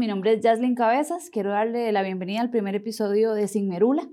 [0.00, 1.28] mi nombre es Jaslyn Cabezas.
[1.28, 4.08] Quiero darle la bienvenida al primer episodio de Sin Merula.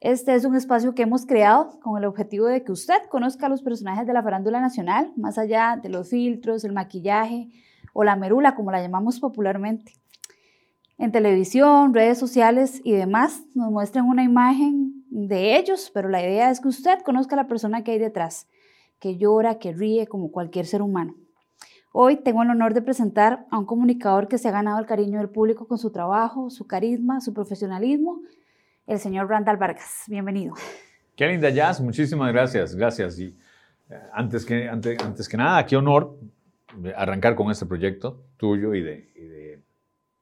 [0.00, 3.48] Este es un espacio que hemos creado con el objetivo de que usted conozca a
[3.48, 7.50] los personajes de la farándula nacional, más allá de los filtros, el maquillaje
[7.92, 9.92] o la merula, como la llamamos popularmente.
[10.98, 16.50] En televisión, redes sociales y demás nos muestran una imagen de ellos, pero la idea
[16.50, 18.48] es que usted conozca a la persona que hay detrás,
[18.98, 21.14] que llora, que ríe como cualquier ser humano.
[21.98, 25.18] Hoy tengo el honor de presentar a un comunicador que se ha ganado el cariño
[25.18, 28.20] del público con su trabajo, su carisma, su profesionalismo,
[28.86, 30.02] el señor Randall Vargas.
[30.06, 30.52] Bienvenido.
[31.16, 31.80] Qué linda, Jazz.
[31.80, 32.74] Muchísimas gracias.
[32.74, 33.18] Gracias.
[33.18, 33.34] Y
[33.88, 36.20] eh, antes que, antes, que nada, qué honor
[36.96, 39.62] arrancar con este proyecto tuyo y, de,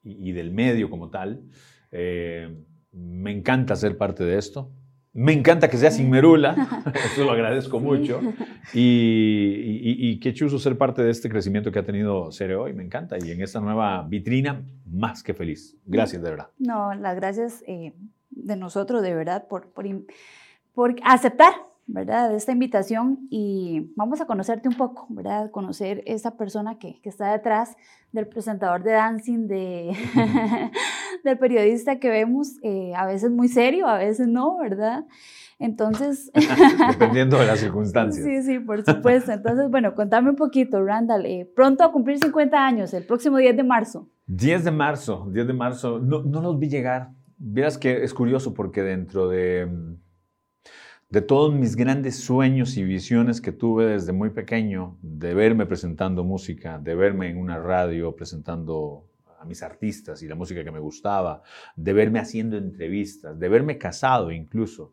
[0.04, 1.42] y, del medio como tal.
[1.90, 2.56] Eh,
[2.92, 4.70] me encanta ser parte de esto.
[5.14, 8.20] Me encanta que sea sin merula, eso lo agradezco mucho.
[8.76, 13.16] Y, qué chuso ser parte de este crecimiento que ha tenido Cere hoy, me encanta.
[13.22, 15.76] Y en esta nueva vitrina, más que feliz.
[15.84, 16.48] Gracias, de verdad.
[16.58, 17.92] No, las gracias eh,
[18.30, 19.86] de nosotros, de verdad, por, por,
[20.72, 21.52] por aceptar
[21.86, 22.34] ¿verdad?
[22.34, 25.50] esta invitación y vamos a conocerte un poco, ¿verdad?
[25.50, 27.76] Conocer esa persona que, que está detrás
[28.12, 29.92] del presentador de dancing, de,
[31.24, 35.04] del periodista que vemos, eh, a veces muy serio, a veces no, ¿verdad?
[35.58, 36.30] Entonces...
[36.88, 38.24] Dependiendo de las circunstancias.
[38.24, 39.32] Sí, sí, por supuesto.
[39.32, 41.26] Entonces, bueno, contame un poquito, Randall.
[41.26, 44.08] Eh, pronto a cumplir 50 años, el próximo 10 de marzo.
[44.26, 45.98] 10 de marzo, 10 de marzo.
[45.98, 47.10] No, no los vi llegar.
[47.36, 49.68] Vieras que es curioso porque dentro de
[51.14, 56.24] de todos mis grandes sueños y visiones que tuve desde muy pequeño, de verme presentando
[56.24, 59.06] música, de verme en una radio presentando
[59.38, 61.44] a mis artistas y la música que me gustaba,
[61.76, 64.92] de verme haciendo entrevistas, de verme casado incluso,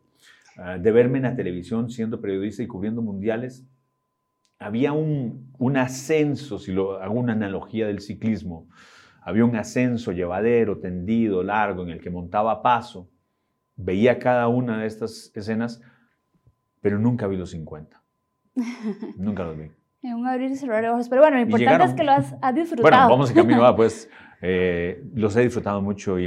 [0.58, 3.66] ah, de verme en la televisión siendo periodista y cubriendo mundiales,
[4.60, 8.68] había un, ascenso, si hago una analogía del ciclismo,
[9.22, 13.10] había un ascenso llevadero, tendido, largo, en el que montaba paso,
[13.74, 15.82] veía cada una de estas escenas
[16.82, 18.02] pero nunca vi los 50.
[19.16, 19.70] nunca los vi.
[20.02, 21.08] En un abrir y cerrar de ojos.
[21.08, 22.82] Pero bueno, lo importante es que lo has, disfrutado.
[22.82, 24.10] Bueno, vamos en camino a, pues
[24.42, 26.26] eh, los he disfrutado mucho y,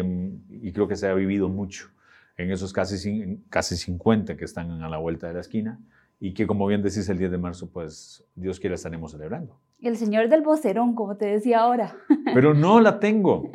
[0.49, 1.89] y, creo que se ha vivido mucho
[2.38, 5.79] en esos casi, casi 50 que están a la vuelta de la esquina
[6.19, 9.59] y que como bien decís el 10 de marzo, pues Dios quiera estaremos celebrando.
[9.81, 11.95] El señor del vocerón, como te decía ahora.
[12.33, 13.51] Pero no la tengo.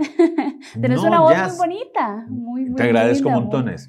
[0.75, 2.27] Tienes una voz muy bonita.
[2.29, 3.89] Muy, muy te agradezco montones.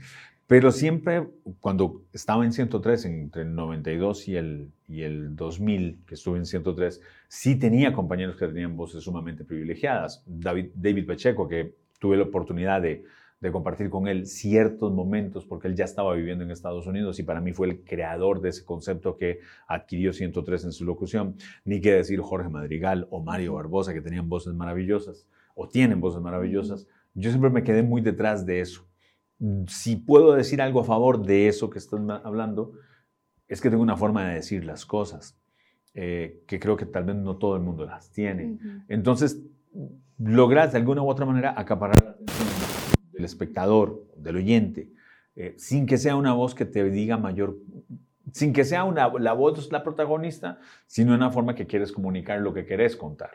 [0.51, 1.29] Pero siempre,
[1.61, 6.45] cuando estaba en 103, entre el 92 y el, y el 2000, que estuve en
[6.45, 10.25] 103, sí tenía compañeros que tenían voces sumamente privilegiadas.
[10.25, 13.05] David, David Pacheco, que tuve la oportunidad de,
[13.39, 17.23] de compartir con él ciertos momentos, porque él ya estaba viviendo en Estados Unidos y
[17.23, 21.37] para mí fue el creador de ese concepto que adquirió 103 en su locución.
[21.63, 26.21] Ni que decir Jorge Madrigal o Mario Barbosa, que tenían voces maravillosas o tienen voces
[26.21, 26.87] maravillosas.
[27.13, 28.90] Yo siempre me quedé muy detrás de eso
[29.67, 32.73] si puedo decir algo a favor de eso que están hablando,
[33.47, 35.37] es que tengo una forma de decir las cosas,
[35.93, 38.57] eh, que creo que tal vez no todo el mundo las tiene.
[38.87, 39.41] Entonces,
[40.17, 42.47] logras de alguna u otra manera acaparar la atención
[43.11, 44.89] del espectador, del oyente,
[45.35, 47.57] eh, sin que sea una voz que te diga mayor,
[48.31, 52.53] sin que sea una, la voz la protagonista, sino una forma que quieres comunicar lo
[52.53, 53.31] que querés contar.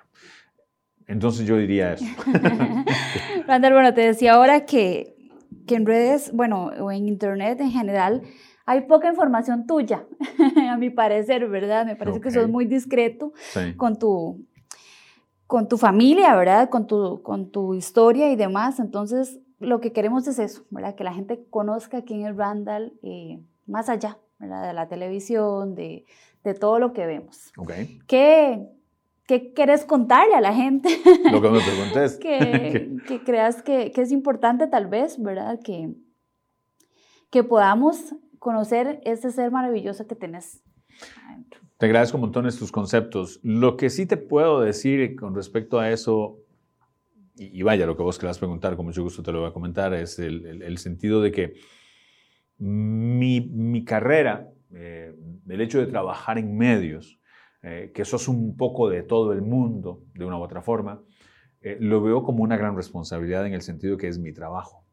[1.06, 2.05] Entonces yo diría eso.
[3.47, 5.16] Randall, bueno, te decía ahora que
[5.66, 8.22] que en redes, bueno, o en internet en general,
[8.66, 10.06] hay poca información tuya,
[10.70, 11.86] a mi parecer, ¿verdad?
[11.86, 13.32] Me parece que sos muy discreto
[13.76, 14.44] con, tu,
[15.46, 16.68] con tu familia, ¿verdad?
[16.68, 18.80] Con tu, con tu historia y demás.
[18.80, 20.96] Entonces, lo que queremos es eso, ¿verdad?
[20.96, 24.66] Que la gente conozca quién es Randall eh, más allá, ¿verdad?
[24.66, 26.04] De la televisión, de,
[26.42, 27.52] de todo lo que vemos.
[27.56, 28.00] Okay.
[28.08, 28.68] ¿Qué,
[29.26, 30.88] ¿Qué querés contarle a la gente?
[31.32, 32.16] Lo que me preguntes.
[32.22, 35.59] que, que, creas que, que, es importante tal vez, ¿verdad?
[35.62, 35.94] Que,
[37.31, 40.62] que podamos conocer ese ser maravilloso que tenés.
[41.78, 43.40] Te agradezco un montón tus conceptos.
[43.43, 46.38] Lo que sí te puedo decir con respecto a eso,
[47.37, 49.93] y, vaya, lo que vos querás preguntar, con mucho gusto te lo voy a comentar,
[49.93, 51.55] es el, el, sentido de que
[52.58, 55.14] mi, mi carrera, eh,
[55.49, 57.19] el hecho de trabajar en medios,
[57.68, 61.02] eh, que sos un poco de todo el mundo, de una u otra forma,
[61.60, 64.86] eh, lo veo como una gran responsabilidad en el sentido que es mi trabajo.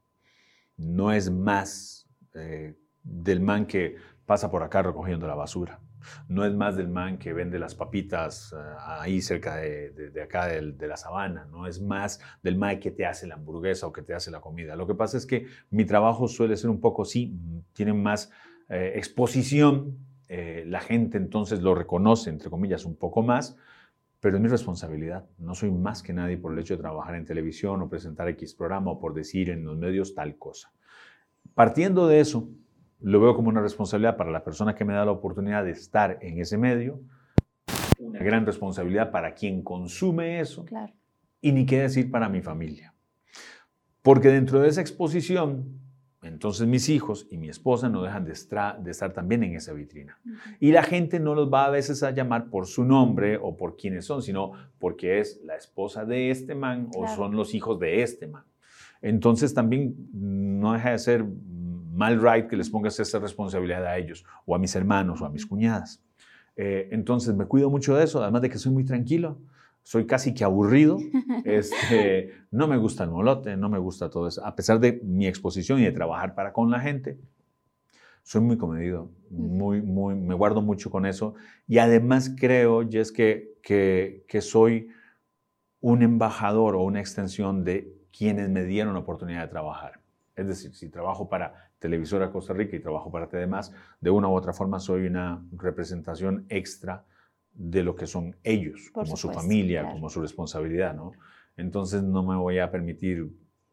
[0.76, 5.82] No es más eh, del man que pasa por acá recogiendo la basura.
[6.28, 10.98] No es más del man que vende las papitas ahí cerca de, acá de, la
[10.98, 11.46] sabana.
[11.46, 14.42] No es más del man que te hace la hamburguesa o que te hace la
[14.42, 14.76] comida.
[14.76, 17.40] Lo que pasa es que mi trabajo suele ser un poco, sí,
[17.74, 18.32] tiene más
[18.68, 19.96] exposición
[20.36, 23.56] eh, la gente entonces lo reconoce, entre comillas, un poco más,
[24.20, 25.26] pero es mi responsabilidad.
[25.38, 28.56] No soy más que nadie por el hecho de trabajar en televisión o presentar X
[28.56, 30.72] programa o por decir en los medios tal cosa.
[31.54, 32.50] Partiendo de eso,
[33.02, 36.18] lo veo como una responsabilidad para la persona que me da la oportunidad de estar
[36.22, 37.00] en ese medio,
[38.00, 40.94] una gran responsabilidad para quien consume eso Claro.
[41.42, 42.96] y ni qué decir para mi familia.
[44.02, 45.80] Porque dentro de esa exposición,
[46.24, 49.74] entonces mis hijos y mi esposa no dejan de, estra- de estar también en esa
[49.74, 50.18] vitrina.
[50.60, 53.76] Y la gente no los va a veces a llamar por su nombre o por
[53.76, 57.16] quiénes son, sino porque es la esposa de este man o Claro.
[57.16, 58.44] son los hijos de este man.
[59.02, 61.26] Entonces también no deja de ser
[61.92, 65.30] mal right que les pongas esa responsabilidad a ellos o a mis hermanos o a
[65.30, 66.02] mis cuñadas.
[66.56, 69.40] Eh, entonces me cuido mucho de eso, además de que soy muy tranquilo,
[69.84, 70.98] soy casi que aburrido,
[71.46, 75.28] este, no me gusta el molote, no me gusta todo eso, a pesar de mi
[75.28, 77.20] exposición y de trabajar para con la gente,
[78.24, 81.36] soy muy comedido, muy, muy, me guardo mucho con eso.
[81.68, 84.90] Y además creo, Jess, que, que, que soy
[85.82, 90.00] un embajador o una extensión de quienes me dieron la oportunidad de trabajar.
[90.36, 94.34] Es decir, si trabajo para Televisora Costa Rica y trabajo para TDMás, de una u
[94.34, 97.04] otra forma soy una representación extra
[97.54, 99.96] de lo que son ellos, Por como su familia, claro.
[99.96, 101.12] como su responsabilidad, ¿no?
[101.56, 103.30] Entonces no me voy a permitir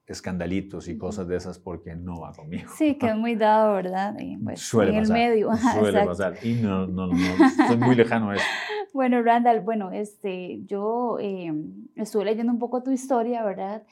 [0.06, 2.70] escandalitos y cosas de esas porque no va conmigo.
[2.76, 4.16] Sí, que es muy dado, ¿verdad?
[4.18, 5.50] Y, pues, Suele en el medio.
[5.74, 6.08] Suele exacto.
[6.08, 6.34] pasar.
[6.42, 8.44] Y no, no, no, estoy muy lejano a eso.
[8.92, 11.54] Bueno, Randall, bueno, este, yo eh,
[11.94, 13.84] estuve leyendo un poco tu historia, ¿verdad?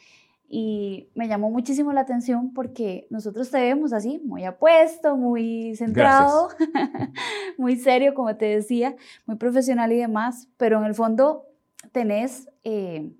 [0.50, 6.48] Y me llamó muchísimo la atención porque nosotros te vemos así, muy apuesto, muy centrado,
[7.58, 8.96] muy serio, como te decía,
[9.26, 11.44] muy profesional y demás, pero en el fondo
[11.92, 13.12] tenés eh,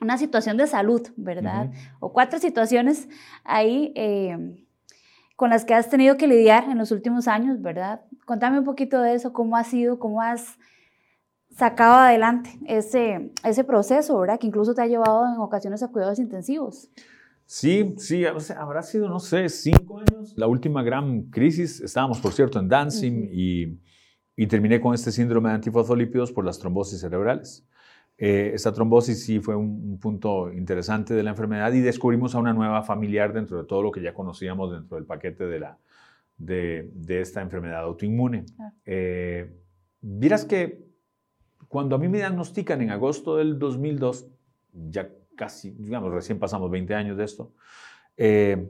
[0.00, 1.66] una situación de salud, ¿verdad?
[1.66, 1.76] Ujú.
[1.98, 3.08] O cuatro situaciones
[3.42, 4.56] ahí eh,
[5.34, 8.02] con las que has tenido que lidiar en los últimos años, ¿verdad?
[8.24, 10.58] Contame un poquito de eso, cómo ha sido, cómo has
[11.56, 14.38] sacado adelante ese, ese proceso, ¿verdad?
[14.38, 16.90] Que incluso te ha llevado en ocasiones a cuidados intensivos.
[17.44, 20.32] Sí, sí, o sea, habrá sido, no sé, cinco años.
[20.36, 23.30] La última gran crisis, estábamos, por cierto, en Dancing Ujú.
[23.32, 23.80] y,
[24.36, 27.66] y terminé con este síndrome de antifosfolípidos por las trombosis cerebrales.
[28.16, 32.38] Eh, esta trombosis sí fue un, un punto interesante de la enfermedad y descubrimos a
[32.38, 35.78] una nueva familiar dentro de todo lo que ya conocíamos dentro del paquete de, la,
[36.38, 38.46] de, de esta enfermedad autoinmune.
[38.86, 39.52] Eh,
[40.00, 40.91] vieras que
[41.72, 44.26] cuando a mí me diagnostican en agosto del 2002,
[44.90, 47.54] ya casi, digamos, recién pasamos 20 años de esto,
[48.14, 48.68] eh,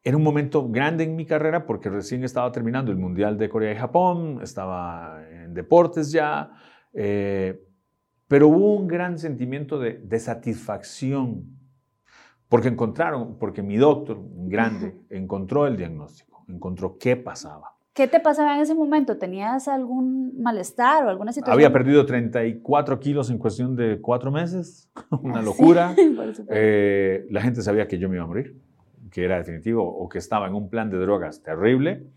[0.00, 3.72] era un momento grande en mi carrera porque recién estaba terminando el Mundial de Corea
[3.72, 6.52] y Japón, estaba en deportes ya,
[6.92, 7.60] eh,
[8.28, 11.58] pero hubo un gran sentimiento de, de satisfacción
[12.48, 17.73] porque encontraron, porque mi doctor, un grande, encontró el diagnóstico, encontró qué pasaba.
[17.94, 19.18] ¿Qué te pasaba en ese momento?
[19.18, 21.54] ¿Tenías algún malestar o alguna situación?
[21.54, 24.90] Había perdido 34 kilos en cuestión de cuatro meses,
[25.22, 25.94] una Ah, sí, locura.
[25.96, 26.44] supuesto.
[26.50, 28.60] Eh, la gente sabía que yo me iba a morir,
[29.12, 32.08] que era definitivo, o que estaba en un plan de drogas terrible,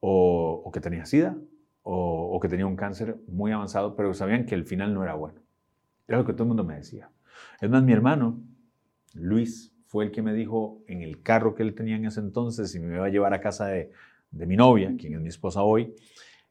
[0.00, 1.36] o, o que tenía sida,
[1.82, 5.14] o, o que tenía un cáncer muy avanzado, pero sabían que el final no era
[5.14, 5.40] bueno.
[6.08, 7.08] Era lo que todo el mundo me decía.
[7.60, 8.42] Es más, mi hermano,
[9.14, 12.72] Luis, fue el que me dijo en el carro que él tenía en ese entonces,
[12.72, 13.92] si me iba a llevar a casa de,
[14.34, 15.94] de mi novia, quien es mi esposa hoy,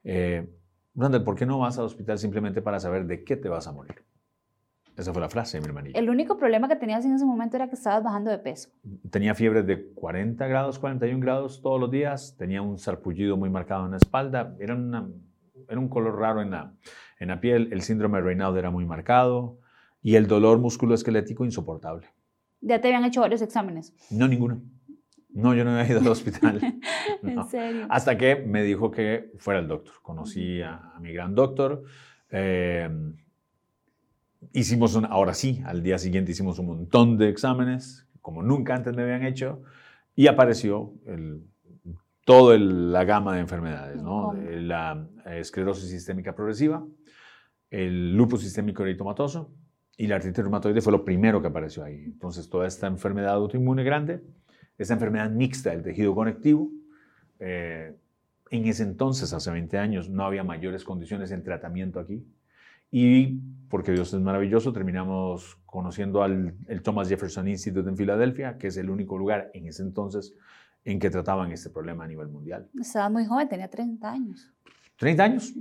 [0.04, 0.48] eh,
[0.96, 3.72] Randall, ¿por qué no vas al hospital simplemente para saber de qué te vas a
[3.72, 4.04] morir?
[4.96, 5.98] Esa fue la frase de mi hermanito.
[5.98, 8.70] El único problema que tenías en ese momento era que estabas bajando de peso.
[9.10, 13.86] Tenía fiebre de 40 grados, 41 grados todos los días, tenía un sarpullido muy marcado
[13.86, 15.10] en la espalda, era, una-
[15.68, 16.74] era un color raro en la,
[17.20, 19.58] en la piel, el síndrome de Raynaud era muy marcado
[20.04, 22.08] y el dolor musculoesquelético insoportable.
[22.62, 23.94] Ya te habían hecho varios exámenes.
[24.12, 24.62] No, ninguno.
[25.34, 26.60] No, yo no había ido al hospital.
[27.24, 27.48] En No.
[27.50, 27.88] serio.
[27.90, 29.94] Hasta que me dijo que fuera el doctor.
[30.02, 31.84] Conocí a, a mi gran doctor.
[32.30, 32.90] eh,
[34.52, 38.96] hicimos, un- ahora sí, al día siguiente hicimos un montón de exámenes, como nunca antes
[38.96, 39.62] me habían hecho,
[40.16, 41.44] y apareció el-
[42.26, 44.34] toda la gama de enfermedades, ¿no?
[44.34, 46.86] De La eh, esclerosis sistémica progresiva,
[47.70, 49.52] el lupus sistémico eritomatoso
[49.98, 52.04] y la artritis reumatoide fue lo primero que apareció ahí.
[52.06, 54.22] Entonces, toda esta enfermedad autoinmune grande,
[54.78, 56.70] esta enfermedad mixta del tejido conectivo,
[57.40, 57.96] eh,
[58.50, 62.24] en ese entonces, hace 20 años, no había mayores condiciones en tratamiento aquí.
[62.92, 63.40] Y
[63.70, 68.78] porque Dios es maravilloso, terminamos conociendo al el Thomas Jefferson Institute en Filadelfia, que es
[68.78, 70.36] el único lugar en ese entonces
[70.86, 72.70] en que trataban este problema a nivel mundial.
[72.80, 74.54] Estabas muy joven, tenía 30 años.
[74.98, 75.54] 30 años,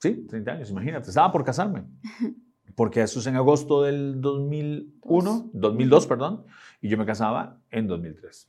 [0.00, 1.84] sí, 30 años, imagínate, estaba por casarme.
[2.74, 5.50] Porque eso es en agosto del 2001, Dos.
[5.52, 6.44] 2002, perdón,
[6.80, 8.48] y yo me casaba en 2003.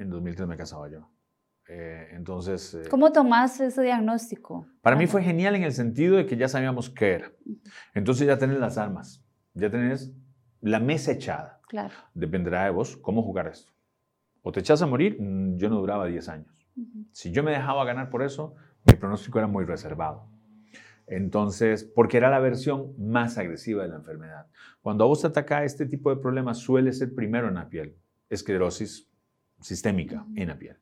[0.00, 1.10] En 2003 me casaba yo.
[1.68, 2.74] Eh, entonces...
[2.74, 4.66] eh, ¿Cómo tomás ese diagnóstico?
[4.80, 7.32] para mí fue genial en el sentido de que ya sabíamos qué era.
[7.94, 10.10] Entonces ya tenés las armas, ya tenés
[10.62, 11.60] la mesa echada.
[11.68, 11.94] Claro.
[12.14, 13.72] Dependerá de vos cómo jugar esto.
[14.42, 16.66] O te echas a morir, mm, yo no duraba 10 años.
[16.76, 17.04] Ujú.
[17.12, 18.54] Si yo me dejaba ganar por eso,
[18.86, 20.26] mi pronóstico era muy reservado.
[21.06, 24.46] Entonces, porque era la versión más agresiva de la enfermedad.
[24.80, 27.96] Cuando a vos te ataca este tipo de problemas, suele ser primero en la piel,
[28.30, 29.09] esclerosis
[29.60, 30.76] sistémica en la piel.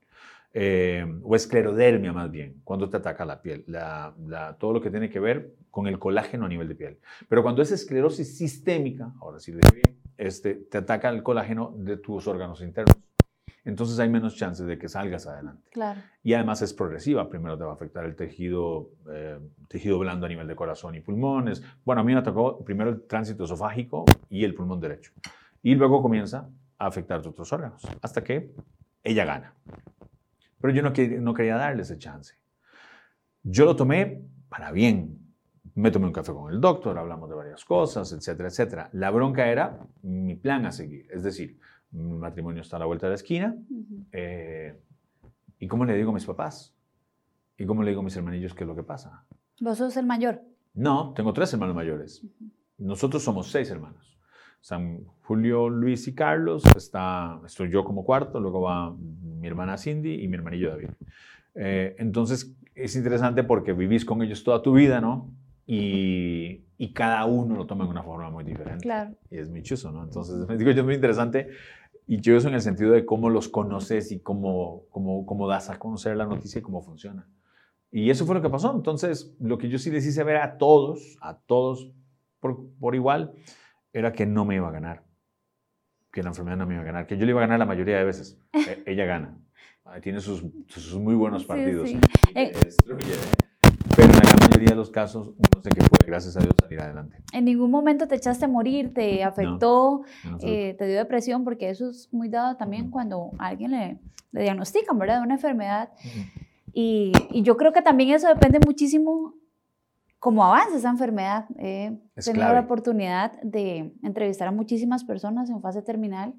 [0.55, 4.91] Eh, o esclerodermia más bien, cuando te ataca la piel, la- la- todo lo que
[4.91, 6.99] tiene que ver con el colágeno a nivel de piel.
[7.29, 11.75] Pero cuando es esclerosis sistémica, ahora sí lo dije bien, este, te ataca el colágeno
[11.77, 12.97] de tus órganos internos.
[13.65, 15.69] Entonces hay menos chances de que salgas adelante.
[15.71, 16.01] Claro.
[16.23, 17.29] Y además es progresiva.
[17.29, 21.01] Primero te va a afectar el tejido, eh, tejido blando a nivel de corazón y
[21.03, 21.63] pulmones.
[21.85, 25.13] Bueno, a mí me atacó primero el tránsito esofágico y el pulmón derecho.
[25.63, 28.55] Y luego comienza a afectar otros órganos, hasta que
[29.03, 29.55] ella gana.
[30.61, 32.35] Pero yo no, no quería darle ese chance.
[33.43, 35.19] Yo lo tomé para bien.
[35.75, 38.91] Me tomé un café con el doctor, hablamos de varias cosas, etcétera, etcétera.
[38.93, 41.07] La bronca era mi plan a seguir.
[41.11, 41.59] Es decir,
[41.93, 43.57] mi matrimonio está a la vuelta de la esquina,
[44.11, 44.77] eh,
[45.59, 46.75] ¿Y cómo le digo a mis papás?
[47.57, 49.25] ¿Y cómo le digo a mis hermanillos qué es lo que pasa?
[49.61, 50.41] Vos sos el mayor.
[50.75, 52.25] No, tengo tres hermanos mayores.
[52.79, 54.18] Nosotros somos seis hermanos.
[54.61, 56.65] San Julio, Luis y Carlos.
[56.77, 60.91] Está, estoy yo como cuarto, luego va mi hermana Cindy y mi hermanillo David.
[61.55, 65.33] Eh, entonces es interesante porque vivís con ellos toda tu vida, ¿no?
[65.67, 68.83] Y, y cada uno lo toma de una forma muy diferente.
[68.83, 69.15] Claro.
[69.31, 70.05] Y es muy chuso, ¿no?
[70.05, 71.49] Entonces, digo yo, es muy interesante
[72.07, 75.79] y chuso en el sentido de cómo los conoces y cómo, cómo, cómo das a
[75.79, 77.29] conocer la noticia y cómo funciona.
[77.91, 78.75] Y eso fue lo que pasó.
[78.75, 81.93] Entonces, lo que yo sí les hice ver a todos, a todos
[82.41, 83.35] por, por igual,
[83.93, 85.05] era que no me iba a ganar.
[86.13, 87.07] Que la enfermedad no me iba a ganar.
[87.07, 88.39] Que yo le iba a ganar la mayoría de veces.
[88.53, 89.39] E- ella gana.
[90.03, 91.89] Tiene sus, sus muy buenos partidos.
[91.89, 91.99] sí.
[92.35, 92.53] Eh.
[92.63, 93.17] destruye, ¿eh?
[93.97, 96.55] Pero en la gran mayoría de los casos, uno sé que puede, gracias a Dios,
[96.61, 97.17] salir adelante.
[97.33, 100.03] En ningún momento te echaste a morir, te afectó,
[100.43, 103.99] eh, te dio depresión, porque eso es muy dado también cuando a alguien le,
[104.33, 105.23] le diagnostican, ¿verdad?
[105.23, 105.91] Una enfermedad.
[106.73, 109.35] Y yo creo que también eso depende muchísimo
[110.19, 111.47] cómo avanza esa enfermedad.
[111.59, 112.55] He Es tenido clave.
[112.55, 116.35] la oportunidad de entrevistar a muchísimas personas en fase terminal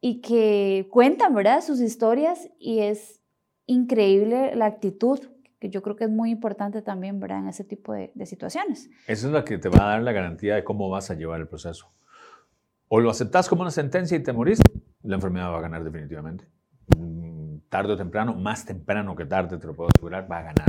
[0.00, 3.20] y que cuentan, ¿verdad?, sus historias y es
[3.66, 5.18] increíble la actitud,
[5.58, 8.88] que yo creo que es muy importante también, ¿verdad?, en ese tipo de, de situaciones.
[9.06, 11.40] Eso es lo que te va a dar la garantía de cómo vas a llevar
[11.40, 11.90] el proceso.
[12.88, 14.60] O lo aceptas como una sentencia y te morís,
[15.02, 16.44] la enfermedad va a ganar definitivamente.
[16.96, 17.36] Mm,
[17.68, 20.66] Tarde o temprano, más temprano que tarde, te lo puedo asegurar, va a ganar.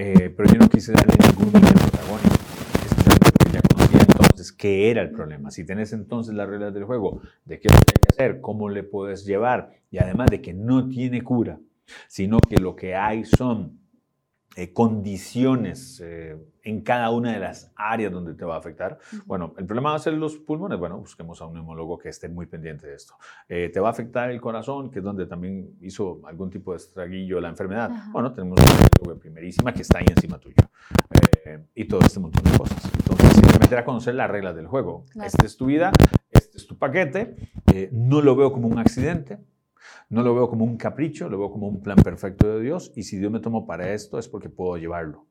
[0.00, 2.36] Eh, pero yo no quise darle ningún nivel protagónico,
[2.84, 5.50] especialmente porque ya conocía entonces qué era el problema.
[5.50, 8.40] Si tenés entonces las reglas del juego, de qué es lo que hay que hacer,
[8.40, 11.58] cómo le puedes llevar, y además de que no tiene cura,
[12.06, 13.80] sino que lo que hay son
[14.54, 16.36] eh, condiciones eh,
[16.68, 18.98] en cada una de las áreas donde te va a afectar.
[19.24, 20.78] Bueno, el problema va a ser los pulmones.
[20.78, 23.14] Bueno, busquemos a un neumólogo que esté muy pendiente de esto.
[23.48, 26.76] Eh, te va a afectar el corazón, que es donde también hizo algún tipo de
[26.76, 27.90] estraguillo la enfermedad.
[27.90, 28.10] Ajá.
[28.12, 30.56] Bueno, tenemos un neumólogo de primerísima que está ahí encima tuyo.
[31.46, 32.84] Eh, y todo este montón de cosas.
[32.98, 35.06] Entonces, simplemente era conocer las reglas del juego.
[35.10, 35.26] Claro.
[35.26, 35.90] Esta es tu vida,
[36.30, 37.34] este es tu paquete.
[37.72, 39.38] eh, no lo veo como un accidente.
[40.10, 43.04] No lo veo como un capricho, lo veo como un plan perfecto de Dios y
[43.04, 45.26] si Dios me tomó para esto es porque puedo llevarlo.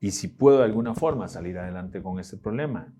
[0.00, 2.92] Y si puedo de alguna forma salir adelante con este problema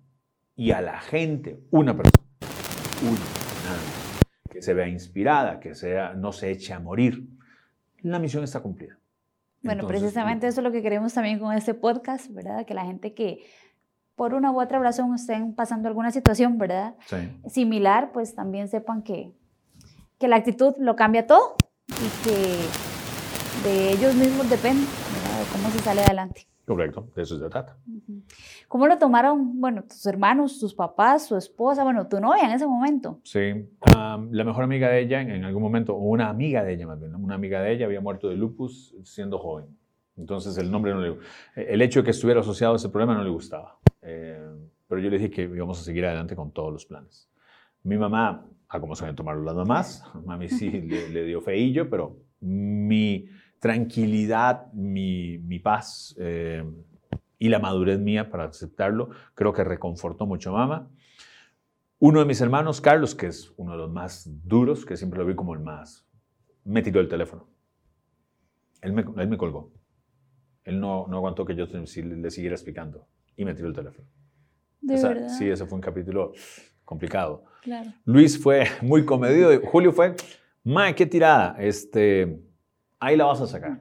[0.55, 2.23] y a la gente, una persona,
[3.03, 7.27] una, que se vea inspirada, que sea, no se eche a morir,
[8.03, 8.99] la misión está cumplida.
[9.63, 12.67] Bueno, Entonces, precisamente eso es lo que queremos también con este podcast, ¿verdad?
[12.67, 13.45] Que la gente que
[14.15, 16.95] por una u otra razón estén pasando alguna situación, ¿verdad?
[17.07, 17.17] Sí.
[17.49, 19.33] Similar, pues también sepan que,
[20.19, 21.57] que la actitud lo cambia todo
[21.89, 25.39] y que de ellos mismos depende, ¿verdad?
[25.41, 26.50] De cómo se sale adelante.
[26.71, 27.77] Correcto, de eso se trata.
[28.69, 32.65] ¿Cómo lo tomaron, bueno, tus hermanos, tus papás, su esposa, bueno, tu novia en ese
[32.65, 33.19] momento?
[33.25, 36.87] Sí, am, la mejor amiga de ella en, algún momento, o una amiga de ella
[36.87, 39.67] más bien, una amiga de ella había muerto de lupus siendo joven.
[40.17, 41.17] Entonces el nombre no le
[41.57, 43.81] el hecho de que estuviera asociado a ese problema no le gustaba.
[44.03, 44.41] Eh,
[44.87, 47.29] pero yo le dije que íbamos a seguir adelante con todos los planes.
[47.83, 52.17] Mi mamá, a cómo saben tomarlo las mamás, mami sí le, le dio feillo, pero
[52.39, 53.27] mi
[53.61, 56.65] tranquilidad, mi, mi paz eh,
[57.39, 60.91] y la madurez mía para aceptarlo, creo que reconfortó mucho a mamá.
[61.99, 65.27] Uno de mis hermanos, Carlos, que es uno de los más duros, que siempre lo
[65.27, 66.07] vi como el más,
[66.65, 67.47] me tiró el teléfono.
[68.81, 69.71] Él me, él me colgó.
[70.65, 74.09] Él no, no aguantó que yo le siguiera explicando y me tiró el teléfono.
[74.81, 75.29] De verdad.
[75.29, 76.33] Sí, ese fue un capítulo
[76.85, 77.45] complicado.
[77.63, 77.93] Claro.
[78.05, 79.51] Luis fue muy comedido.
[79.67, 80.15] Julio fue,
[80.65, 81.57] mae, qué tirada.
[81.59, 82.41] Este,
[83.01, 83.81] ahí la vas a sacar.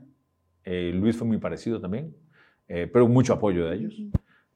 [0.63, 2.15] Eh, Luis fue muy parecido también,
[2.67, 4.01] eh, pero mucho apoyo de ellos.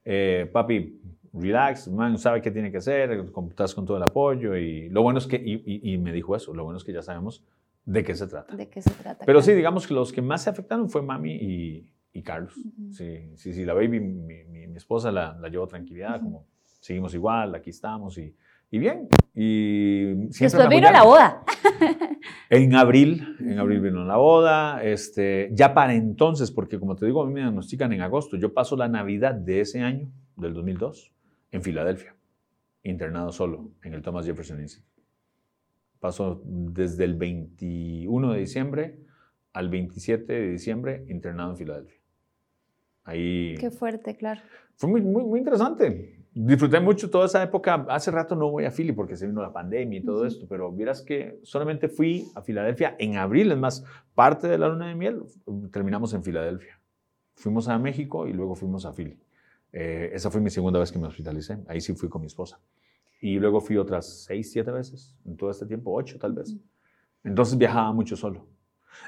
[0.04, 1.00] Eh, papi,
[1.32, 5.18] relax, man, sabe qué tiene que hacer, estás con todo el apoyo y lo bueno
[5.18, 7.44] es que, y, y, me dijo eso, lo bueno es que ya sabemos
[7.84, 8.54] de qué se trata.
[8.56, 9.24] De qué se trata.
[9.24, 12.54] Pero sí, digamos que los que más se afectaron fue mami y, y Carlos.
[12.90, 16.46] Sí, sí, sí, la baby, mi, mi, esposa la, la llevó tranquilidad, como
[16.80, 18.34] seguimos igual, aquí estamos y,
[18.74, 19.08] y bien.
[19.36, 21.44] Y Después vino la boda.
[22.50, 24.82] En abril, en abril vino la boda.
[24.82, 28.36] Este, ya para entonces, porque como te digo, a mí me diagnostican en agosto.
[28.36, 31.12] Yo paso la Navidad de ese año, del 2002,
[31.52, 32.16] en Filadelfia,
[32.82, 35.02] internado solo en el Thomas Jefferson Institute.
[36.00, 39.00] Paso desde el 21 de diciembre
[39.52, 42.00] al 27 de diciembre internado en Filadelfia.
[43.04, 43.54] Ahí.
[43.58, 44.40] Qué fuerte, claro.
[44.76, 47.86] Fue muy, muy, muy interesante disfruté mucho toda esa época.
[47.88, 50.72] Hace rato no voy a Philly porque se vino la pandemia y todo esto, pero
[50.72, 53.84] vieras que solamente fui a Filadelfia en abril, es más,
[54.14, 55.22] parte de la luna de miel
[55.70, 56.80] terminamos en Filadelfia.
[57.34, 59.18] Fuimos a México y luego fuimos a Philly.
[59.72, 61.58] Eh, esa fue mi segunda vez que me hospitalicé.
[61.66, 62.60] Ahí sí fui con mi esposa.
[63.20, 66.54] Y luego fui otras seis, siete veces en todo este tiempo, ocho tal vez.
[67.24, 68.46] Entonces viajaba mucho solo.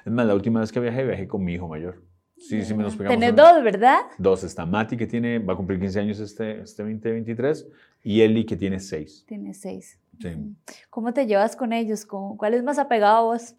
[0.04, 2.02] Es más, la última vez que viajé, viajé con mi hijo mayor.
[2.38, 3.18] Sí, sí, nos pegamos.
[3.18, 4.00] Tenés dos, ¿verdad?
[4.18, 4.44] Dos.
[4.44, 7.66] Está Mati, que tiene, va a cumplir 15 años este, este 2023,
[8.02, 9.24] y Eli, que tiene 6.
[9.26, 10.00] Tiene 6.
[10.20, 10.28] Sí.
[10.90, 12.06] ¿Cómo te llevas con ellos?
[12.06, 13.54] ¿Cuál es más apegado a vos?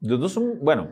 [0.00, 0.90] Los dos son, bueno,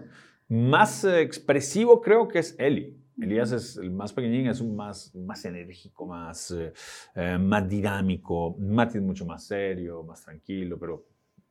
[0.49, 2.97] más expresivo creo que es Eli.
[3.21, 6.73] Elías es el más pequeñín, es un más, más enérgico, más, eh,
[7.15, 8.57] eh, más dinámico.
[8.59, 11.05] Mati es mucho más serio, más tranquilo, pero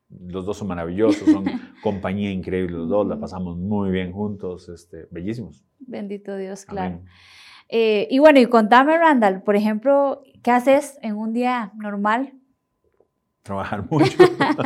[0.10, 1.46] los dos son maravillosos, son
[1.84, 5.64] compañía increíble los dos, la pasamos muy bien juntos, este, bellísimos.
[5.80, 7.02] Bendito Dios, claro.
[7.70, 12.34] Eh, y bueno, y contame, Randall, por ejemplo, ¿qué haces en un día normal?
[13.44, 14.18] Trabajar mucho.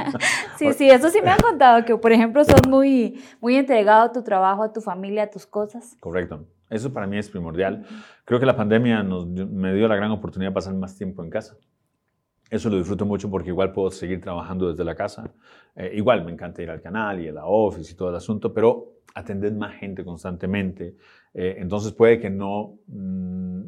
[0.58, 4.12] sí, sí, eso sí me han contado, que por ejemplo sos muy, muy entregado a
[4.12, 5.98] tu trabajo, a tu familia, a tus cosas.
[6.00, 6.48] Correcto.
[6.70, 7.86] Eso para mí es primordial.
[8.26, 11.30] Creo que la pandemia nos, me dio la gran oportunidad de pasar más tiempo en
[11.30, 11.56] casa.
[12.54, 15.34] Eso lo disfruto mucho porque igual puedo seguir trabajando desde la casa.
[15.76, 18.54] Eh, igual me encanta ir al canal y a la office y todo el asunto,
[18.54, 20.96] pero atender más gente constantemente.
[21.34, 23.62] Eh, entonces puede que no, mm,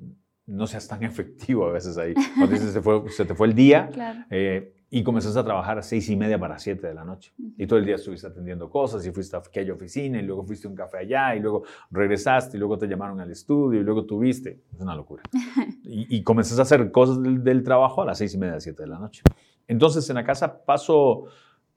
[0.45, 2.13] no seas tan efectivo a veces ahí.
[2.37, 4.19] Cuando dices, se, fue, se te fue el día, claro.
[4.29, 7.33] Eh, y comenzaste a trabajar a seis y media para siete de la noche.
[7.57, 10.67] Y todo el día estuviste atendiendo cosas y fuiste a aquella oficina y luego fuiste
[10.67, 14.05] a un café allá y luego regresaste y luego te llamaron al estudio y luego
[14.05, 14.61] tuviste.
[14.73, 15.23] Es una locura.
[15.83, 18.89] y, y comenzaste a hacer cosas del, trabajo a las seis y media, siete de
[18.89, 19.23] la noche.
[19.67, 21.25] Entonces en la casa paso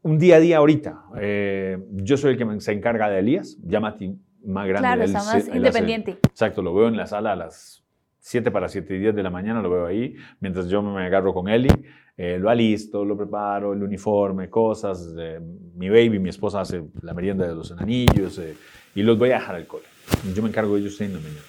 [0.03, 1.05] un día a día ahorita.
[1.21, 3.59] Eh, yo soy el que se encarga de Elías,
[3.99, 4.87] ti más grande.
[4.87, 6.19] Claro, está más independiente.
[6.25, 7.85] exacto, lo veo en la sala a las
[8.29, 11.33] 7 para 7 y 10 de la mañana, lo veo ahí, mientras yo me agarro
[11.33, 11.71] con Eli,
[12.15, 15.15] eh, lo alisto, lo preparo, el uniforme, cosas.
[15.19, 15.41] Eh,
[15.77, 18.55] mi baby, mi esposa hace la merienda de los enanillos eh,
[18.95, 19.87] y los voy a dejar al cole.
[20.35, 21.41] Yo me encargo de ellos en la mañana.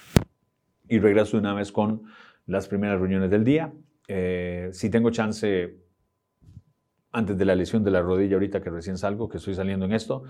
[0.87, 2.03] Y regreso una vez con
[2.45, 3.73] las primeras reuniones del día.
[4.71, 5.75] si tengo chance,
[7.11, 9.91] antes de la lesión de la rodilla, ahorita que recién salgo, que estoy saliendo en
[9.91, 10.23] esto,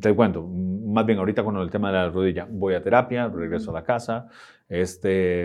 [0.00, 3.70] te cuento, más bien ahorita con el tema de la rodilla, voy a terapia, regreso
[3.70, 4.28] a la casa,
[4.68, 5.44] este,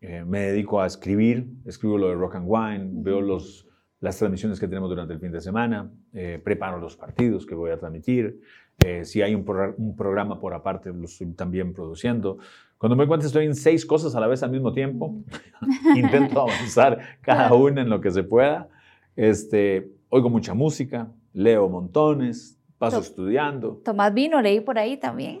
[0.00, 3.66] eh, me dedico a escribir, escribo lo de Rock and Wine, veo los,
[3.98, 7.70] las transmisiones que tenemos durante el fin de semana, eh, preparo los partidos que voy
[7.70, 8.40] a transmitir,
[8.84, 9.44] eh, si hay un,
[9.76, 12.38] un, programa por aparte, lo estoy también produciendo.
[12.78, 15.22] Cuando me cuento estoy en seis cosas a la vez al mismo tiempo,
[15.96, 18.68] intento avanzar cada una en lo que se pueda.
[19.16, 23.82] Este, oigo mucha música, leo montones, paso estudiando.
[23.84, 25.40] Tomás vino, leí por ahí también.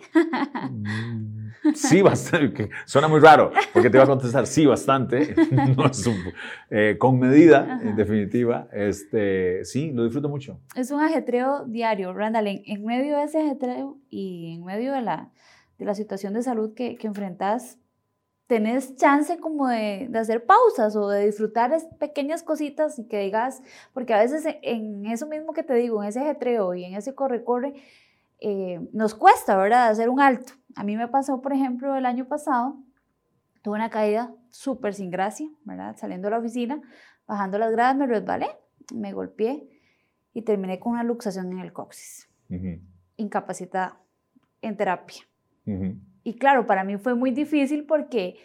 [0.70, 2.68] Mm, sí, bastante.
[2.84, 5.34] Suena muy raro, porque te iba a contestar sí, bastante.
[6.70, 8.68] Eh, con medida, en definitiva.
[8.72, 10.60] Este, sí, lo disfruto mucho.
[10.76, 12.62] Es un ajetreo diario, Randall.
[12.64, 15.30] En, medio de ese ajetreo y en medio de la,
[15.78, 17.78] de la situación de salud que, que enfrentas,
[18.50, 23.62] tenés chance como de, de, hacer pausas o de disfrutar pequeñas cositas y que digas,
[23.94, 27.14] porque a veces en eso mismo que te digo, en ese ajetreo y en ese
[27.14, 27.74] corre-corre,
[28.40, 30.54] eh, nos cuesta, ¿verdad?, hacer un alto.
[30.74, 32.76] A mí me pasó, por ejemplo, el año pasado,
[33.62, 35.96] tuve una caída súper sin gracia, ¿verdad?
[35.96, 36.82] Saliendo de la oficina,
[37.28, 38.48] bajando las gradas, me resbalé,
[38.92, 39.68] me golpeé
[40.32, 42.28] y terminé con una luxación en el coxis.
[43.16, 44.00] Incapacitada
[44.60, 45.22] en terapia.
[46.22, 48.36] Y claro, para mí fue muy difícil porque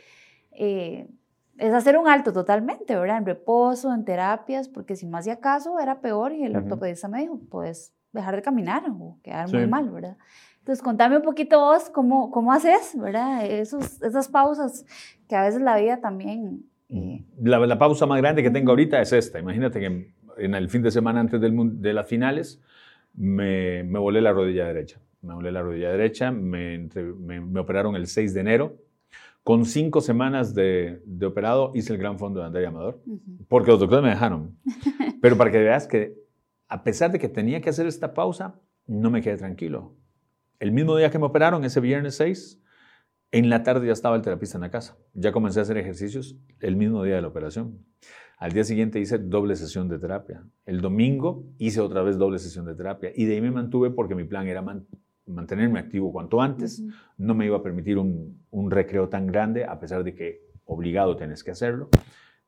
[0.52, 1.08] eh,
[1.58, 3.18] es hacer un alto totalmente, ¿verdad?
[3.18, 7.22] En reposo, en terapias, porque si no hacía caso era peor y el ortopedista me
[7.22, 10.18] dijo, puedes dejar de caminar o quedar muy mal, ¿verdad?
[10.60, 13.46] Entonces, contame un poquito vos cómo, cómo haces, ¿verdad?
[13.46, 14.86] Esos, esas pausas
[15.30, 16.66] que a veces la vida también...
[16.90, 19.40] Eh, la, la, pausa más grande que tengo ahorita es esta.
[19.40, 22.62] Imagínate que en el fin de semana antes del, de las finales
[23.14, 28.08] me, me volé la rodilla derecha me doblé la rodilla derecha, me, me, operaron el
[28.08, 28.78] 6 de enero.
[29.44, 33.02] Con cinco semanas de, de operado hice el gran fondo de Andrea Amador,
[33.48, 34.58] porque los doctores me dejaron.
[35.22, 36.16] Pero para que veas que
[36.68, 39.96] a pesar de que tenía que hacer esta pausa, no me quedé tranquilo.
[40.60, 42.62] El mismo día que me operaron, ese viernes 6,
[43.32, 44.98] en la tarde ya estaba el terapista en la casa.
[45.14, 47.86] Ya comencé a hacer ejercicios el mismo día de la operación.
[48.38, 50.44] Al día siguiente hice doble sesión de terapia.
[50.66, 53.12] El domingo hice otra vez doble sesión de terapia.
[53.16, 54.62] Y de ahí me mantuve porque mi plan era
[55.26, 56.84] mantenerme activo cuanto antes.
[57.18, 61.44] No me iba a permitir un, recreo tan grande, a pesar de que obligado tienes
[61.44, 61.90] que hacerlo.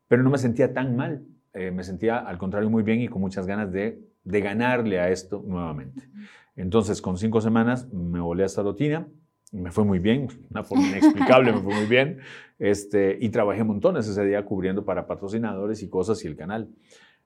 [0.07, 1.25] Pero no me sentía tan mal.
[1.53, 5.09] Eh, me sentía al contrario muy bien y con muchas ganas de, de ganarle a
[5.09, 6.09] esto nuevamente.
[6.55, 9.07] Entonces, con cinco semanas me volé a esta rutina
[9.51, 12.19] me fue muy bien, una forma inexplicable, me fue muy bien.
[12.59, 16.67] Este, y trabajé montones ese día cubriendo para patrocinadores y cosas y el canal.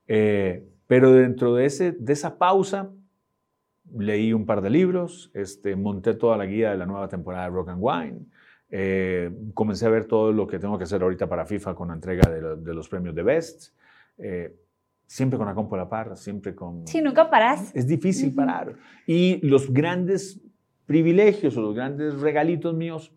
[0.06, 2.92] Eh, pero dentro de, ese, de esa pausa,
[3.97, 7.51] leí un par de libros, este, monté toda la guía de la nueva temporada de
[7.51, 8.19] Rock and Wine,
[8.69, 11.93] eh, comencé a ver todo lo que tengo que hacer ahorita para FIFA con la
[11.93, 13.73] entrega de, los premios de Best.
[14.17, 14.56] Eh,
[15.06, 16.88] siempre con la compu a la par, siempre con...
[16.88, 17.75] Sí, nunca parás.
[17.75, 18.77] Es difícil parar.
[19.06, 20.41] Y los grandes
[20.86, 23.13] privilegios o los grandes regalitos míos,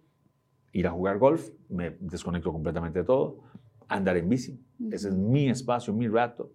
[0.72, 3.44] ir a jugar golf, me desconecto completamente de todo,
[3.88, 4.60] andar en bici,
[4.90, 6.52] ese es mi espacio, mi rato.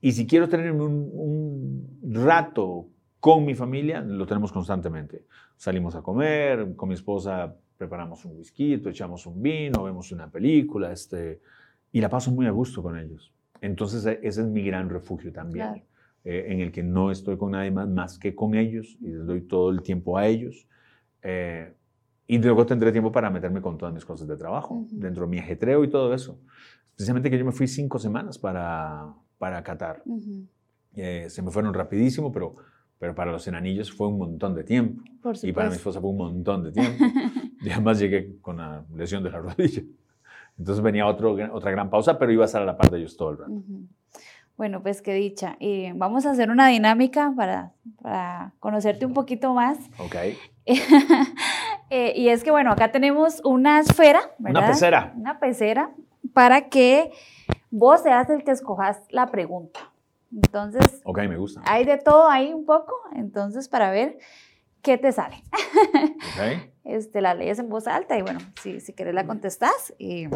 [0.00, 2.88] Y si quiero tener un, rato
[3.26, 5.24] con mi familia, lo tenemos constantemente.
[5.56, 10.92] Salimos a comer, con mi esposa preparamos un whisky, echamos un vino, vemos una película,
[10.92, 11.40] este,
[11.90, 13.32] y la paso muy a gusto con ellos.
[13.60, 15.82] Entonces e, ese es mi gran refugio también.
[16.22, 19.26] Eh, en el que no estoy con nadie más más que con ellos y les
[19.26, 20.68] doy todo el tiempo a ellos.
[21.22, 21.74] Eh,
[22.28, 25.40] y luego tendré tiempo para meterme con todas mis cosas de trabajo, dentro de mi
[25.40, 26.38] ajetreo y todo eso.
[26.90, 30.04] Especialmente que yo me fui cinco semanas para, para Qatar.
[30.94, 32.54] Eh, se me fueron rapidísimo, pero,
[32.98, 35.02] pero para los enanillos fue un montón de tiempo.
[35.42, 37.04] y para mi esposa fue un montón de tiempo.
[37.60, 39.82] y además llegué con la lesión de la rodilla.
[40.58, 43.16] Entonces venía otro, otra gran pausa, pero iba a estar a la par de ellos
[43.16, 43.52] todo el rato.
[44.56, 45.56] Bueno, pues qué dicha.
[45.60, 49.78] Eh, vamos a hacer una dinámica para, para conocerte un poquito más.
[49.98, 50.16] Ok.
[51.88, 54.62] Eh, y es que, bueno, acá tenemos una esfera, ¿verdad?
[54.62, 55.12] Una pecera.
[55.14, 55.90] Una pecera
[56.32, 57.12] para que
[57.70, 59.78] vos seas el que escojas la pregunta.
[60.32, 61.00] Entonces.
[61.04, 61.62] Ok, me gusta.
[61.66, 64.18] Hay de todo ahí un poco, entonces para ver
[64.82, 65.42] qué te sale.
[65.92, 66.70] Ok.
[66.84, 69.92] Este, la lees en voz alta y bueno, si, si querés la contestás.
[69.98, 70.28] Y...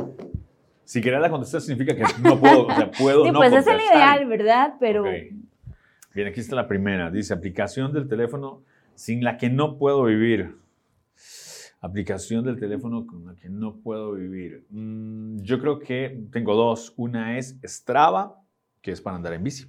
[0.83, 3.67] Si querés la contestar significa que no puedo, o sea, puedo sí, no pues es
[3.69, 4.75] el ideal, ¿verdad?
[4.81, 5.05] Pero...
[5.05, 7.09] Bien, aquí está la primera.
[7.11, 8.65] Dice, aplicación del teléfono
[8.97, 10.57] sin la que no puedo vivir.
[11.81, 14.67] Aplicación del teléfono con la que no puedo vivir.
[14.71, 16.93] Mm, yo creo que tengo dos.
[16.97, 18.43] Una es Strava,
[18.83, 19.67] que es para andar en bici.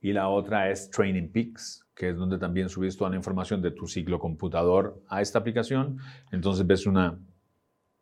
[0.00, 3.70] Y la otra es Training Peaks, que es donde también subes toda la información de
[3.70, 5.98] tu ciclo computador a esta aplicación.
[6.32, 7.18] Entonces ves una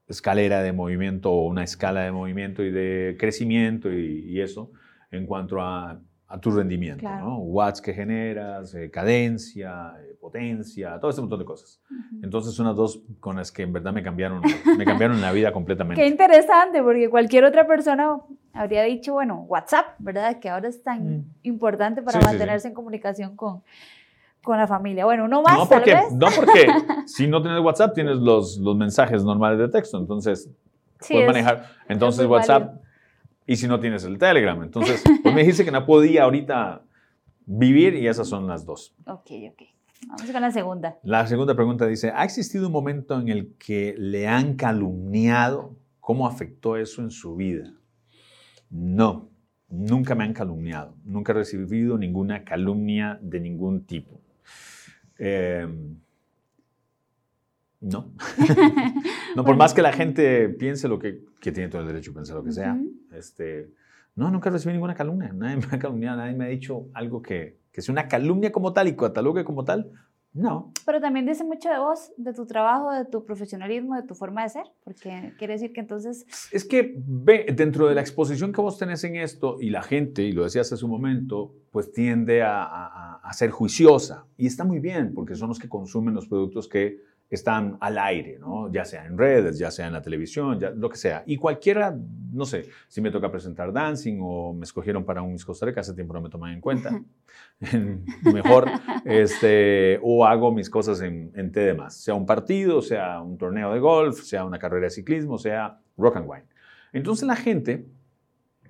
[0.07, 4.71] escalera de movimiento o una escala de movimiento y de crecimiento y, eso
[5.11, 6.01] en cuanto a,
[6.37, 11.81] tu rendimiento, Watts que generas, eh, cadencia, eh, potencia, todo ese montón de cosas.
[12.23, 14.43] Entonces, son las dos con las que en verdad me cambiaron,
[14.77, 16.01] me cambiaron la vida completamente.
[16.03, 18.21] Qué interesante, porque cualquier otra persona
[18.53, 20.39] habría dicho, bueno, WhatsApp, ¿verdad?
[20.39, 21.25] Que ahora es tan mm.
[21.45, 23.63] importante para mantenerse en comunicación con,
[24.43, 25.07] con la familia.
[25.07, 26.67] Bueno, uno más, no porque, No porque
[27.07, 30.51] si no tienes WhatsApp, tienes los, los mensajes normales de texto, entonces
[31.07, 31.67] puedes manejar.
[31.89, 32.83] Entonces WhatsApp,
[33.49, 34.63] y si no tienes el Telegram.
[34.63, 36.83] Entonces, pues me dijiste que no podía ahorita
[37.47, 38.95] vivir y esas son las dos.
[39.07, 39.63] Ok, ok.
[40.07, 40.99] Vamos con la segunda.
[41.03, 45.75] La segunda pregunta dice, ¿ha existido un momento en el que le han calumniado?
[45.99, 47.73] ¿Cómo afectó eso en su vida?
[48.69, 49.31] No,
[49.71, 50.95] nunca me han calumniado.
[51.05, 54.21] Nunca he recibido ninguna calumnia de ningún tipo.
[55.17, 55.97] Em,
[57.81, 58.13] no.
[59.37, 62.15] no, por más que la gente piense lo que, que, tiene todo el derecho a
[62.15, 62.79] pensar lo que sea.
[63.13, 63.71] este,
[64.17, 65.33] no, nunca recibí ninguna calumnia.
[65.33, 68.73] Nadie me ha calumniado, nadie me ha dicho algo que, que sea una calumnia como
[68.73, 69.93] tal y catalogue como tal.
[70.35, 70.73] No.
[70.85, 74.43] Pero también dice mucho de vos, de tu trabajo, de tu profesionalismo, de tu forma
[74.43, 76.27] de ser, porque quiere decir que entonces...
[76.53, 80.23] Es que ve, dentro de la exposición que vos tenés en esto, y la gente,
[80.23, 84.27] y lo decías hace un momento, pues tiende a, a, a ser juiciosa.
[84.37, 86.99] Y está muy bien, porque son los que consumen los productos que
[87.31, 88.73] están al aire, ¿no?
[88.73, 91.23] ya sea en redes, ya sea en la televisión, ya, lo que sea.
[91.27, 91.97] Y cualquiera,
[92.33, 95.81] no sé, si me toca presentar dancing o me escogieron para un Miss Costa Rica,
[95.81, 97.03] hace tiempo no me toman en cuenta,
[98.33, 98.69] mejor,
[99.05, 103.81] este, o hago mis cosas en, en T sea un partido, sea un torneo de
[103.81, 106.45] golf, sea una carrera de ciclismo, sea rock and wine.
[106.93, 107.87] Entonces la gente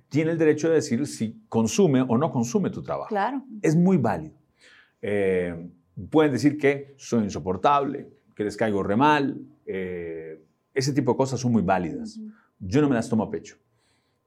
[0.09, 3.09] tiene el derecho de decir si consume o no consume tu trabajo.
[3.09, 3.45] Claro.
[3.63, 4.35] Es muy válido.
[5.01, 5.71] Eh,
[6.11, 9.37] pueden decir que soy insoportable, que les caigo re mal.
[9.67, 10.41] eh,
[10.73, 12.21] ese tipo de cosas son muy válidas.
[12.61, 13.57] Yo no me las tomo a pecho.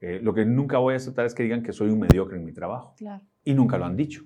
[0.02, 2.44] Eh, lo que nunca voy a aceptar es que digan que soy un mediocre en
[2.44, 2.94] mi trabajo.
[2.98, 3.24] Claro.
[3.46, 4.26] Y nunca lo han dicho.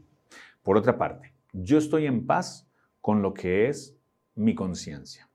[0.63, 2.67] Por otra parte, yo estoy en paz
[2.99, 3.95] con lo que es
[4.33, 5.29] mi conciencia,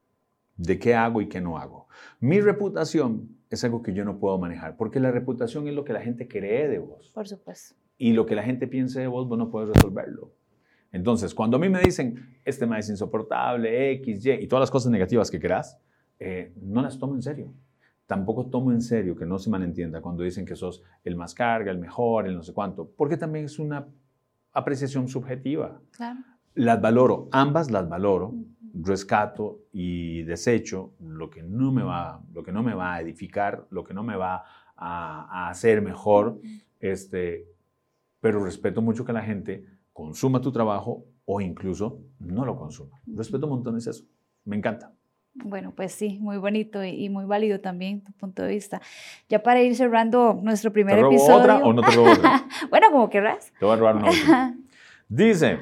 [0.57, 1.87] de qué hago y qué no hago.
[2.19, 5.93] Mi reputación es algo que yo no puedo manejar, porque la reputación es lo que
[5.93, 7.13] la gente cree de vos.
[7.15, 7.77] Por supuesto.
[7.99, 10.33] Y lo que la gente piense de vos, vos no puedes resolverlo.
[10.93, 14.71] Entonces, cuando a mí me dicen, este ma es insoportable, X, Y, y todas las
[14.71, 15.79] cosas negativas que querás,
[16.19, 17.53] eh, no las tomo en serio.
[18.07, 21.71] Tampoco tomo en serio, que no se malentienda, cuando dicen que sos el más carga,
[21.71, 23.87] el mejor, el no sé cuánto, porque también es una
[24.53, 25.81] apreciación subjetiva.
[25.93, 26.19] Claro.
[26.55, 28.35] Las valoro, ambas las valoro,
[28.75, 33.67] rescato y desecho lo que no me va, lo que no me va a edificar,
[33.71, 34.45] lo que no me va
[34.77, 36.41] a, a hacer mejor,
[36.81, 37.47] este,
[38.21, 43.01] pero respeto mucho que la gente consuma tu trabajo o incluso no lo consuma.
[43.07, 43.93] Respeto un montón eso.
[44.45, 44.93] Me encanta.
[45.35, 48.81] Bueno, pues sí, muy bonito y, y muy válido también tu punto de vista.
[49.29, 51.37] Ya para ir cerrando nuestro primer ¿Te robo episodio.
[51.39, 52.47] otra o no te robo otra?
[52.71, 53.53] bueno, como querrás.
[53.59, 54.57] Te voy a robar una última.
[55.09, 55.61] Dice,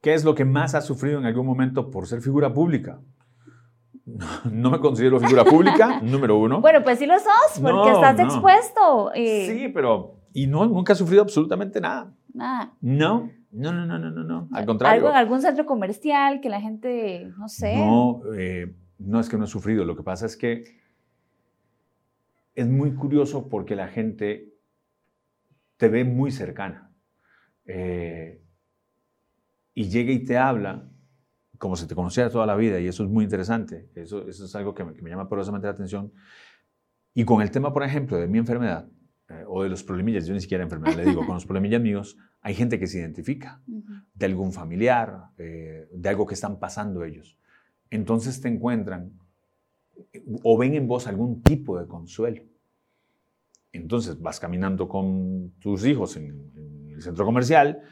[0.00, 3.00] ¿qué es lo que más has sufrido en algún momento por ser figura pública?
[4.50, 6.60] No, me considero figura pública, número uno.
[6.60, 8.24] Bueno, pues sí lo sos, porque No, estás no.
[8.24, 9.12] expuesto.
[9.14, 10.16] eh, Sí, pero...
[10.32, 12.12] Y no, nunca he sufrido absolutamente nada.
[12.34, 12.74] Nada.
[12.80, 14.48] No, no, no, no, no, no, no.
[14.52, 14.96] Al contrario.
[14.96, 17.76] Algo en algún centro comercial que la gente, no sé.
[17.76, 19.84] No, eh, no es que no he sufrido.
[19.84, 20.80] Lo que pasa es que
[22.54, 24.54] es muy curioso porque la gente
[25.76, 26.92] te ve muy cercana.
[27.64, 28.42] Eh,
[29.74, 30.88] y llega y te habla
[31.58, 32.78] como si te conociera toda la vida.
[32.80, 33.90] Y eso es muy interesante.
[33.94, 36.12] Eso, eso es algo que me, que me llama poderosamente la atención.
[37.14, 38.88] Y con el tema, por ejemplo, de mi enfermedad
[39.30, 42.18] eh, o de los problemillas, yo ni siquiera enfermedad le digo, con los problemillas míos,
[42.40, 43.62] hay gente que se identifica
[44.14, 47.38] de algún familiar, eh, de algo que están pasando ellos.
[47.90, 49.12] Entonces te encuentran
[50.42, 52.42] o ven en vos algún tipo de consuelo.
[53.72, 57.82] Entonces vas caminando con tus hijos en, en el centro comercial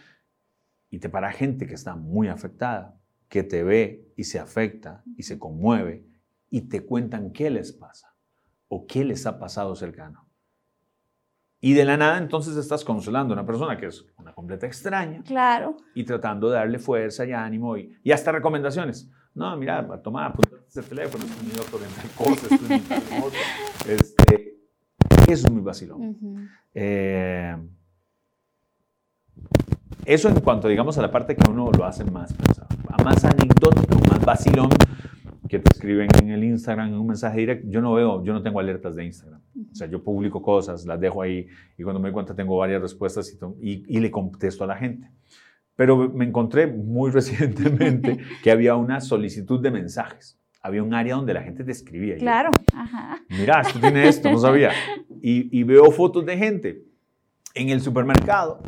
[0.90, 2.98] y te para gente que está muy afectada,
[3.29, 6.05] que te ve y se afecta y se conmueve
[6.51, 8.16] y te cuentan qué les pasa
[8.66, 10.28] o qué les ha pasado cercano.
[11.61, 15.23] Y de la nada entonces estás consolando a una persona que es una completa extraña
[15.25, 15.77] Claro.
[15.94, 19.11] y tratando de darle fuerza y ánimo y, y hasta recomendaciones.
[19.35, 23.03] No, mira, toma, apunta ese teléfono, es un doctor en tal cosa, es un tal
[23.25, 23.38] otro.
[23.88, 24.57] Este,
[25.29, 26.01] eso es muy vacilón.
[26.03, 26.37] Ujú.
[26.75, 27.57] Eh,
[30.05, 32.35] eso en cuanto, digamos, a la parte que uno lo hace más
[33.05, 34.68] más anecdótico, más vacilón,
[35.49, 37.67] que te escriben en el Instagram, en un mensaje directo.
[37.69, 39.41] Yo no veo, yo no tengo alertas de Instagram.
[39.73, 42.81] O sea, yo publico cosas, las dejo ahí y cuando me doy cuenta tengo varias
[42.83, 43.39] respuestas y,
[43.71, 45.11] y, y le contesto a la gente.
[45.75, 50.39] Pero me encontré muy recientemente que había una solicitud de mensajes.
[50.61, 52.15] Había un área donde la gente te escribía.
[52.17, 52.51] Y yo, Claro.
[52.75, 53.21] Ajá.
[53.29, 54.73] Mira, esto tiene esto, no sabía.
[55.23, 56.83] Y, y veo fotos de gente
[57.55, 58.61] en el supermercado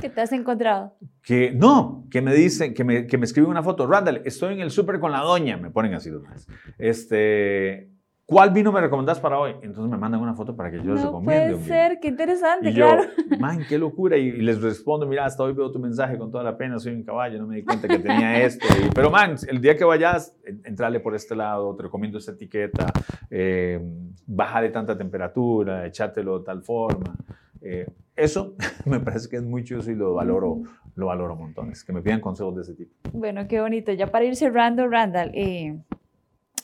[0.00, 0.94] ¿Qué te has encontrado?
[1.22, 3.86] que no, que me dicen, que me, que me escriben una foto.
[3.86, 6.46] Randall, estoy en el súper con la doña, me ponen así veces.
[6.78, 7.88] Este,
[8.26, 9.52] ¿cuál vino me recomendás para hoy?
[9.62, 11.52] Entonces me mandan una foto para que yo les no recomiende.
[11.54, 13.02] puede ser, qué interesante, Y yo, claro.
[13.38, 14.16] man, qué locura.
[14.16, 17.02] Y, les respondo, mira, hasta hoy veo tu mensaje con toda la pena, soy un
[17.04, 18.66] caballo, no me di cuenta que tenía esto.
[18.84, 22.32] Y- pero, man, el día que vayas, en- entrale por este lado, te recomiendo esta
[22.32, 22.86] etiqueta,
[23.30, 23.80] eh,
[24.26, 27.16] baja de tanta temperatura, echátelo de tal forma.
[27.62, 30.62] Eh, eso me parece que es muy chulo y lo valoro,
[30.94, 32.92] lo valoro montones, que me pidan consejos de ese tipo.
[33.12, 33.92] Bueno, qué bonito.
[33.92, 35.80] Ya para ir cerrando, Randall, eh,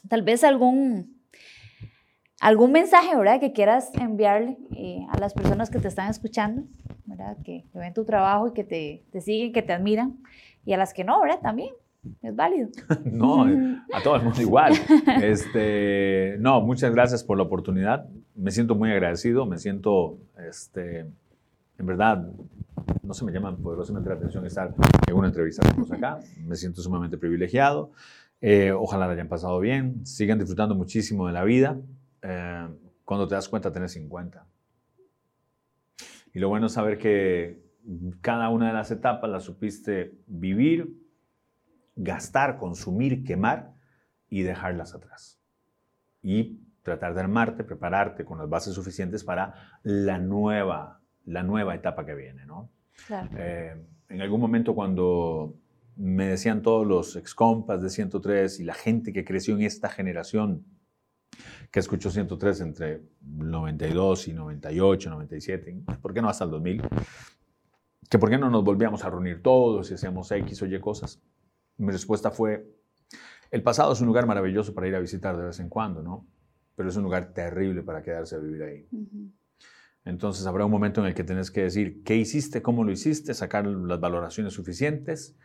[0.09, 1.21] tal vez algún,
[2.41, 3.41] algún mensaje, ¿verdad?
[3.41, 6.65] Que quieras enviarle eh, a las personas que te están escuchando,
[7.07, 7.37] ¿verdad?
[7.45, 10.19] Que, que ven tu trabajo y que te, te siguen, que te admiran.
[10.65, 11.41] Y a las que no, ¿verdad?
[11.41, 11.71] También
[12.23, 12.69] es válido.
[13.05, 13.45] No,
[13.93, 14.73] a todo el mundo igual.
[15.23, 18.07] Este, no, muchas gracias por la oportunidad.
[18.35, 21.01] Me siento muy agradecido, me siento, este,
[21.79, 22.31] en verdad,
[23.03, 24.75] no se me llama poderosamente la atención estar
[25.07, 26.21] en una entrevista como acá.
[26.47, 27.91] Me siento sumamente privilegiado.
[28.41, 30.05] Eh, ojalá la hayan pasado bien.
[30.07, 31.79] Sigan disfrutando muchísimo de la vida.
[32.23, 32.69] Eh,
[33.05, 34.45] cuando te das cuenta, tenés 50.
[36.35, 37.63] Y lo bueno es saber que
[38.21, 40.93] cada una de las etapas las supiste vivir,
[41.99, 43.75] gastar, consumir, quemar
[44.31, 45.39] y dejarlas atrás.
[46.23, 52.07] Y tratar de armarte, prepararte con las bases suficientes para la nueva, la nueva etapa
[52.07, 52.71] que viene, ¿no?
[53.07, 53.31] Claro.
[53.37, 53.77] Eh,
[54.09, 55.57] en algún momento cuando
[55.97, 60.65] me decían todos los excompas de 103 y la gente que creció en esta generación
[61.71, 66.83] que escuchó 103 entre 92 y 98, 97, ¿por qué no hasta el 2000?
[68.09, 71.21] Que por qué no nos volvíamos a reunir todos y hacíamos X o Y cosas.
[71.79, 72.69] Mi respuesta fue,
[73.51, 76.27] el pasado es un lugar maravilloso para ir a visitar de vez en cuando, ¿no?
[76.75, 78.88] Pero es un lugar terrible para quedarse a vivir ahí.
[80.05, 83.35] Entonces habrá un momento en el que tienes que decir qué hiciste, cómo lo hiciste,
[83.35, 85.37] sacar las valoraciones suficientes.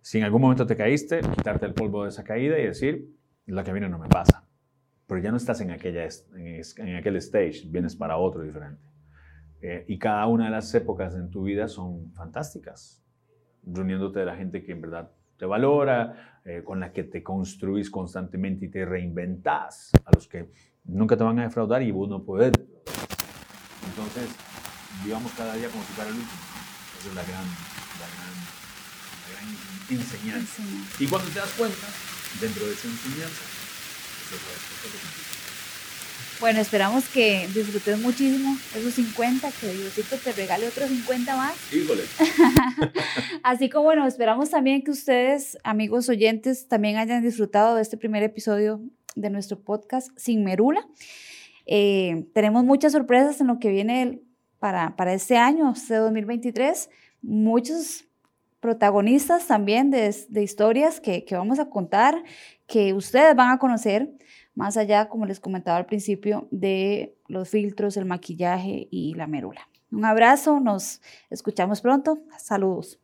[0.00, 3.08] Si en algún momento te caíste, quitarte el polvo de esa caída y decir,
[3.46, 4.46] la que viene no me pasa.
[5.06, 8.82] Pero ya no estás en, aquella, en, aquel stage, vienes para otro diferente.
[9.60, 13.04] Eh, y cada una de las épocas en tu vida son fantásticas,
[13.64, 17.90] reuniéndote de la gente que en verdad te valora, eh, con la que te construís
[17.90, 20.52] constantemente y te reinventas, a los que
[20.84, 22.52] nunca te van a defraudar y vos no puedes.
[23.88, 24.28] Entonces,
[25.02, 26.40] vivamos cada día como si fuera el último.
[27.00, 27.44] Esa es la gran,
[28.00, 28.32] la gran,
[29.16, 29.48] la gran
[29.98, 30.62] enseñanza.
[30.98, 31.86] Y cuando te das cuenta,
[32.38, 33.44] dentro de esa enseñanza,
[36.40, 41.54] bueno, esperamos que disfrutes muchísimo esos 50, que Diosito te regale otros 50 más.
[41.72, 42.02] Híjole.
[43.42, 48.22] Así como, bueno, esperamos también que ustedes, amigos oyentes, también hayan disfrutado de este primer
[48.22, 48.80] episodio
[49.14, 50.88] de nuestro podcast Sin Merula.
[51.66, 54.22] Eh, tenemos muchas sorpresas en lo que viene
[54.58, 56.88] para, para este año, este 2023.
[57.20, 58.06] Muchos
[58.60, 62.22] protagonistas también de, de historias que, que vamos a contar,
[62.66, 64.10] que ustedes van a conocer
[64.54, 69.68] más allá, como les comentaba al principio, de los filtros, el maquillaje y la mérula.
[69.90, 72.18] Un abrazo, nos escuchamos pronto.
[72.38, 73.00] Saludos.